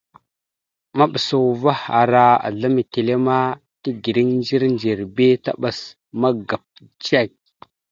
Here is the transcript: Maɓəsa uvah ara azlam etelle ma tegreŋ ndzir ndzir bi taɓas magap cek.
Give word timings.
Maɓəsa 0.97 1.35
uvah 1.51 1.81
ara 1.99 2.23
azlam 2.47 2.75
etelle 2.81 3.15
ma 3.25 3.37
tegreŋ 3.81 4.29
ndzir 4.39 4.63
ndzir 4.73 4.99
bi 5.15 5.25
taɓas 5.45 5.79
magap 6.19 6.65
cek. 7.05 7.31